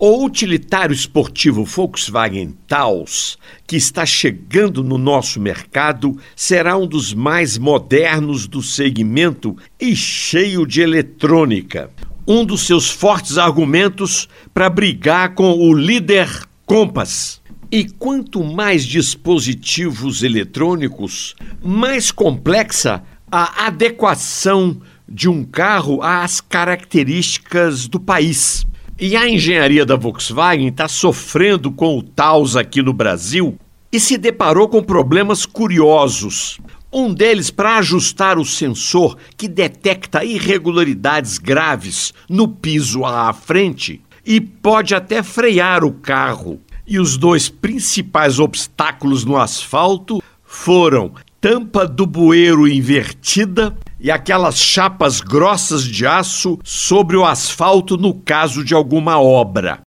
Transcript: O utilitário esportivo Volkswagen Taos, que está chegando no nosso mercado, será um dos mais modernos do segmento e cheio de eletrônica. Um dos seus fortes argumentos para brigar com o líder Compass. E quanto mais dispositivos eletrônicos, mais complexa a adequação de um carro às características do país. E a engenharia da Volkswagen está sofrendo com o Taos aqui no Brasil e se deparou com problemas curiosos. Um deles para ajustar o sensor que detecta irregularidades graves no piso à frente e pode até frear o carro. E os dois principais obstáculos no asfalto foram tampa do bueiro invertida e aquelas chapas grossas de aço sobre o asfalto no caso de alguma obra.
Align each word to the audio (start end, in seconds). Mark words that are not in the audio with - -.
O 0.00 0.24
utilitário 0.24 0.94
esportivo 0.94 1.64
Volkswagen 1.64 2.54
Taos, 2.68 3.36
que 3.66 3.74
está 3.74 4.06
chegando 4.06 4.84
no 4.84 4.96
nosso 4.96 5.40
mercado, 5.40 6.16
será 6.36 6.76
um 6.76 6.86
dos 6.86 7.12
mais 7.12 7.58
modernos 7.58 8.46
do 8.46 8.62
segmento 8.62 9.56
e 9.80 9.96
cheio 9.96 10.64
de 10.64 10.82
eletrônica. 10.82 11.90
Um 12.24 12.44
dos 12.44 12.64
seus 12.64 12.88
fortes 12.88 13.38
argumentos 13.38 14.28
para 14.54 14.70
brigar 14.70 15.34
com 15.34 15.50
o 15.50 15.74
líder 15.74 16.28
Compass. 16.64 17.40
E 17.68 17.84
quanto 17.84 18.44
mais 18.44 18.84
dispositivos 18.84 20.22
eletrônicos, 20.22 21.34
mais 21.60 22.12
complexa 22.12 23.02
a 23.32 23.66
adequação 23.66 24.80
de 25.08 25.28
um 25.28 25.42
carro 25.42 26.00
às 26.04 26.40
características 26.40 27.88
do 27.88 27.98
país. 27.98 28.67
E 29.00 29.14
a 29.14 29.28
engenharia 29.28 29.86
da 29.86 29.94
Volkswagen 29.94 30.66
está 30.66 30.88
sofrendo 30.88 31.70
com 31.70 31.96
o 31.96 32.02
Taos 32.02 32.56
aqui 32.56 32.82
no 32.82 32.92
Brasil 32.92 33.56
e 33.92 34.00
se 34.00 34.18
deparou 34.18 34.68
com 34.68 34.82
problemas 34.82 35.46
curiosos. 35.46 36.58
Um 36.92 37.14
deles 37.14 37.48
para 37.48 37.78
ajustar 37.78 38.38
o 38.38 38.44
sensor 38.44 39.16
que 39.36 39.46
detecta 39.46 40.24
irregularidades 40.24 41.38
graves 41.38 42.12
no 42.28 42.48
piso 42.48 43.04
à 43.04 43.32
frente 43.32 44.00
e 44.26 44.40
pode 44.40 44.96
até 44.96 45.22
frear 45.22 45.84
o 45.84 45.92
carro. 45.92 46.60
E 46.84 46.98
os 46.98 47.16
dois 47.16 47.48
principais 47.48 48.40
obstáculos 48.40 49.24
no 49.24 49.36
asfalto 49.36 50.20
foram 50.42 51.12
tampa 51.40 51.86
do 51.86 52.04
bueiro 52.04 52.66
invertida 52.66 53.76
e 54.00 54.10
aquelas 54.10 54.58
chapas 54.58 55.20
grossas 55.20 55.84
de 55.84 56.06
aço 56.06 56.58
sobre 56.62 57.16
o 57.16 57.24
asfalto 57.24 57.96
no 57.96 58.14
caso 58.14 58.64
de 58.64 58.74
alguma 58.74 59.20
obra. 59.20 59.76